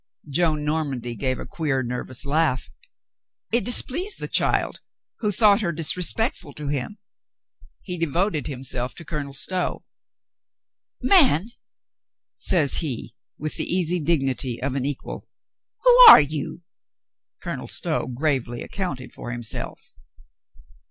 [0.27, 2.71] Joan Normandy gave a queer, nervous laugh.
[3.51, 4.79] It displeased the child,
[5.19, 6.97] who thought her disre spectful to him.
[7.83, 9.83] He devoted himself to Colonel Stow.
[11.03, 11.49] "Man,"
[12.33, 15.27] says he, with the easy dignity of an equal,
[15.83, 16.63] "who are you?"
[17.39, 19.91] Colonel Stow gravely accounted for himself.